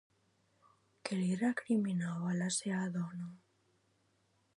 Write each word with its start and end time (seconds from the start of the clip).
Què 1.09 1.17
li 1.19 1.35
recriminava 1.41 2.33
la 2.39 2.47
seva 2.57 2.89
dona? 2.97 3.29